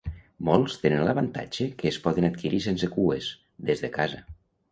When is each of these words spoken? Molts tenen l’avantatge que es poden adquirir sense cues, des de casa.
Molts 0.47 0.77
tenen 0.85 1.03
l’avantatge 1.07 1.67
que 1.83 1.89
es 1.91 1.99
poden 2.07 2.27
adquirir 2.29 2.63
sense 2.67 2.91
cues, 2.97 3.31
des 3.71 3.85
de 3.85 3.93
casa. 4.01 4.23